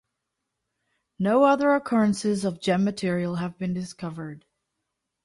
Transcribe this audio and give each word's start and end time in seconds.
No 1.19 1.43
other 1.43 1.75
occurrences 1.75 2.43
of 2.43 2.59
gem 2.59 2.83
material 2.83 3.35
have 3.35 3.59
been 3.59 3.71
discovered. 3.71 4.45